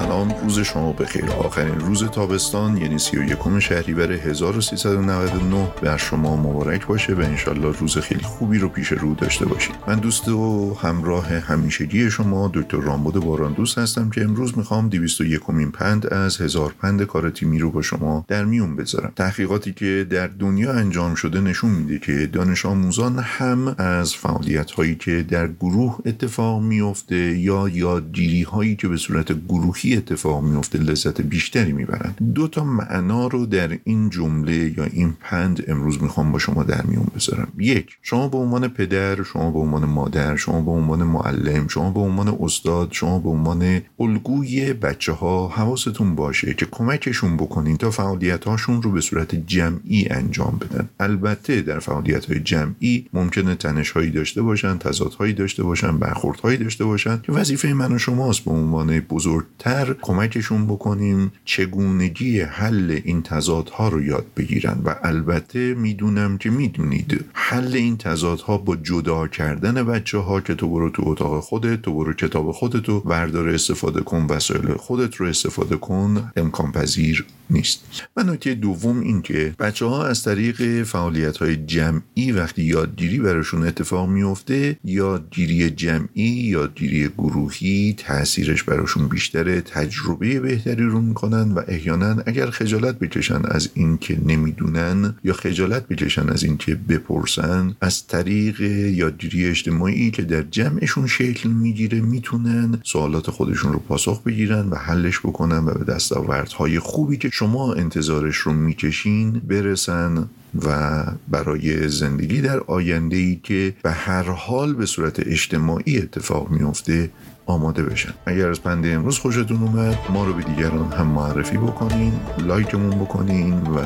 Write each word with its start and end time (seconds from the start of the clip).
سلام 0.00 0.34
روز 0.42 0.58
شما 0.58 0.92
بخیر. 0.92 1.24
آخرین 1.30 1.80
روز 1.80 2.04
تابستان 2.04 2.76
یعنی 2.76 2.98
31 2.98 3.58
شهریور 3.58 4.12
1399 4.12 5.72
بر 5.82 5.96
شما 5.96 6.36
مبارک 6.36 6.86
باشه 6.86 7.14
و 7.14 7.20
انشالله 7.20 7.78
روز 7.78 7.98
خیلی 7.98 8.22
خوبی 8.22 8.58
رو 8.58 8.68
پیش 8.68 8.92
رو 8.92 9.14
داشته 9.14 9.46
باشید. 9.46 9.74
من 9.86 9.94
دوست 9.98 10.28
و 10.28 10.74
همراه 10.74 11.28
همیشگی 11.28 12.10
شما 12.10 12.50
دکتر 12.54 12.76
رامبد 12.76 13.20
باران 13.20 13.52
دوست 13.52 13.78
هستم 13.78 14.10
که 14.10 14.24
امروز 14.24 14.58
می‌خوام 14.58 14.88
201 14.88 15.50
مین 15.50 15.70
پند 15.70 16.06
از 16.06 16.40
هزار 16.40 16.74
پند 16.82 17.02
کار 17.02 17.30
تیمی 17.30 17.58
رو 17.58 17.70
با 17.70 17.82
شما 17.82 18.24
در 18.28 18.44
میون 18.44 18.76
بذارم. 18.76 19.12
تحقیقاتی 19.16 19.72
که 19.72 20.06
در 20.10 20.26
دنیا 20.26 20.72
انجام 20.72 21.14
شده 21.14 21.40
نشون 21.40 21.70
میده 21.70 21.98
که 21.98 22.26
دانش 22.26 22.66
آموزان 22.66 23.18
هم 23.18 23.74
از 23.78 24.14
فعالیت 24.14 24.70
هایی 24.70 24.94
که 24.94 25.26
در 25.28 25.48
گروه 25.48 25.98
اتفاق 26.06 26.62
میفته 26.62 27.38
یا 27.38 27.68
یادگیری 27.68 28.42
هایی 28.42 28.76
که 28.76 28.88
به 28.88 28.96
صورت 28.96 29.46
گروهی 29.48 29.89
اتفاق 29.96 30.42
میفته 30.42 30.78
لذت 30.78 31.20
بیشتری 31.20 31.72
می‌برن؟ 31.72 32.14
دو 32.34 32.48
تا 32.48 32.64
معنا 32.64 33.26
رو 33.26 33.46
در 33.46 33.78
این 33.84 34.10
جمله 34.10 34.78
یا 34.78 34.84
این 34.84 35.14
پند 35.20 35.64
امروز 35.68 36.02
می‌خوام 36.02 36.32
با 36.32 36.38
شما 36.38 36.62
در 36.62 36.82
میون 36.82 37.06
بذارم. 37.16 37.48
یک 37.58 37.96
شما 38.02 38.28
به 38.28 38.38
عنوان 38.38 38.68
پدر 38.68 39.22
شما 39.22 39.50
به 39.50 39.58
عنوان 39.58 39.84
مادر 39.84 40.36
شما 40.36 40.60
به 40.60 40.70
عنوان 40.70 41.02
معلم 41.02 41.68
شما 41.68 41.90
به 41.90 42.00
عنوان 42.00 42.36
استاد 42.40 42.88
شما 42.92 43.18
به 43.18 43.28
عنوان 43.28 43.80
الگوی 44.00 44.72
بچه 44.72 45.12
ها 45.12 45.48
حواستون 45.48 46.14
باشه 46.14 46.54
که 46.54 46.66
کمکشون 46.70 47.36
بکنین 47.36 47.76
تا 47.76 47.90
فعالیت 47.90 48.44
هاشون 48.44 48.82
رو 48.82 48.90
به 48.92 49.00
صورت 49.00 49.34
جمعی 49.34 50.08
انجام 50.10 50.60
بدن. 50.60 50.88
البته 51.00 51.62
در 51.62 51.78
فعالیت 51.78 52.24
های 52.24 52.40
جمعی 52.40 53.06
ممکنه 53.12 53.54
تنش 53.54 53.90
هایی 53.90 54.10
داشته 54.10 54.42
باشن 54.42 54.78
تضادهایی 54.78 55.32
داشته 55.32 55.62
باشن 55.62 55.98
برخوردهایی 55.98 56.56
داشته 56.56 56.84
باشن 56.84 57.20
که 57.22 57.32
وظیفه 57.32 57.72
من 57.72 57.92
و 57.92 57.98
شماست 57.98 58.44
به 58.44 58.50
عنوان 58.50 59.00
بزرگتر 59.00 59.79
کمکشون 59.84 60.66
بکنیم 60.66 61.32
چگونگی 61.44 62.40
حل 62.40 63.00
این 63.04 63.22
تضادها 63.22 63.88
رو 63.88 64.02
یاد 64.02 64.26
بگیرن. 64.36 64.82
و 64.84 64.96
البته 65.02 65.74
می‌دونم 65.74 66.38
که 66.38 66.50
می‌دونید 66.50 67.24
حل 67.32 67.74
این 67.74 67.96
تضادها 67.96 68.58
با 68.58 68.76
جدا 68.76 69.28
کردن 69.28 69.82
بچه 69.82 70.18
ها 70.18 70.40
که 70.40 70.54
تو 70.54 70.68
برو 70.68 70.90
تو 70.90 71.02
اتاق 71.06 71.40
خودت 71.40 71.82
تو 71.82 71.94
برو 71.94 72.12
کتاب 72.12 72.52
خودت 72.52 72.88
و 72.88 73.00
بردار 73.00 73.48
استفاده 73.48 74.00
کن 74.00 74.26
وسایل 74.28 74.72
خودت 74.72 75.14
رو 75.16 75.26
استفاده 75.26 75.76
کن 75.76 76.32
امکان 76.36 76.72
پذیر 76.72 77.26
نیست. 77.50 77.80
و 78.16 78.22
نکته 78.22 78.54
دوم 78.54 79.00
این 79.00 79.22
که 79.22 79.54
بچه 79.58 79.86
ها 79.86 80.06
از 80.06 80.22
طریق 80.24 80.82
فعالیت 80.82 81.36
های 81.36 81.56
جمعی 81.56 82.32
وقتی 82.32 82.62
یادگیری 82.62 83.18
براشون 83.18 83.66
اتفاق 83.66 84.08
میفته 84.08 84.76
یادگیری 84.84 85.70
جمعی 85.70 86.22
یادگیری 86.24 87.08
گروهی 87.08 87.94
تاثیرش 87.98 88.62
براشون 88.62 89.08
بیشتره 89.08 89.60
تجربه 89.60 90.40
بهتری 90.40 90.84
رو 90.84 91.00
می‌کنن 91.00 91.52
و 91.52 91.62
احیانا 91.68 92.22
اگر 92.26 92.50
خجالت 92.50 92.98
بکشن 92.98 93.42
از 93.44 93.68
اینکه 93.74 94.18
نمی‌دونن 94.26 95.14
یا 95.24 95.32
خجالت 95.32 95.88
بکشن 95.88 96.28
از 96.28 96.42
اینکه 96.42 96.74
بپرسن 96.74 97.76
از 97.80 98.06
طریق 98.06 98.60
یادگیری 98.60 99.46
اجتماعی 99.46 100.10
که 100.10 100.22
در 100.22 100.42
جمعشون 100.42 101.06
شکل 101.06 101.48
می‌گیره 101.48 102.00
می‌تونن 102.00 102.80
سوالات 102.84 103.30
خودشون 103.30 103.72
رو 103.72 103.78
پاسخ 103.78 104.22
بگیرن 104.22 104.68
و 104.68 104.74
حلش 104.74 105.20
بکنن 105.20 105.58
و 105.58 105.74
به 105.74 105.84
دستاوردهای 105.84 106.78
خوبی 106.78 107.16
که 107.16 107.30
شما 107.40 107.72
انتظارش 107.72 108.36
رو 108.36 108.52
می‌کشین 108.52 109.30
برسن 109.32 110.28
و 110.64 111.02
برای 111.28 111.88
زندگی 111.88 112.40
در 112.40 112.60
آینده 112.60 113.16
ای 113.16 113.40
که 113.42 113.74
به 113.82 113.90
هر 113.90 114.22
حال 114.22 114.74
به 114.74 114.86
صورت 114.86 115.20
اجتماعی 115.20 115.98
اتفاق 115.98 116.50
میفته 116.50 117.10
آماده 117.46 117.82
بشن. 117.82 118.12
اگر 118.26 118.48
از 118.50 118.62
پنده 118.62 118.88
امروز 118.88 119.18
خوشتون 119.18 119.62
اومد 119.62 119.98
ما 120.10 120.24
رو 120.24 120.32
به 120.32 120.42
دیگران 120.42 120.92
هم 120.92 121.06
معرفی 121.06 121.56
بکنین 121.56 122.12
لایکمون 122.38 122.90
بکنین 122.90 123.54
و 123.54 123.82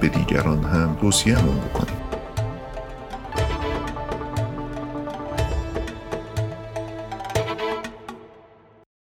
به 0.00 0.08
دیگران 0.08 0.64
هم 0.64 0.96
توصیهمون 1.00 1.56
بکنین. 1.56 2.01